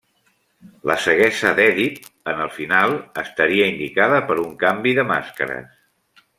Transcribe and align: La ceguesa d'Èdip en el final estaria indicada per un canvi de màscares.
La 0.91 0.95
ceguesa 1.03 1.51
d'Èdip 1.59 2.31
en 2.33 2.41
el 2.47 2.51
final 2.57 2.95
estaria 3.25 3.69
indicada 3.75 4.25
per 4.31 4.41
un 4.49 4.59
canvi 4.67 4.99
de 5.03 5.07
màscares. 5.15 5.81